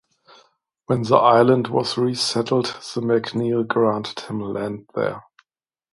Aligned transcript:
When 0.87 1.03
the 1.03 1.17
island 1.17 1.67
was 1.67 1.95
re-settled 1.95 2.65
The 2.65 3.01
MacNeil 3.01 3.67
granted 3.67 4.21
him 4.21 4.39
land 4.41 4.89
there. 4.95 5.21